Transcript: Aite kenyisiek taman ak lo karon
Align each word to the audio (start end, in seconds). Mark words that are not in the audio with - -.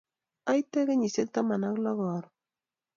Aite 0.51 0.79
kenyisiek 0.87 1.29
taman 1.33 1.63
ak 1.67 1.75
lo 1.83 1.91
karon 1.99 2.25